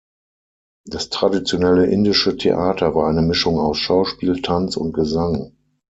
[0.87, 5.55] Das traditionelle indische Theater war eine Mischung aus Schauspiel, Tanz und Gesang.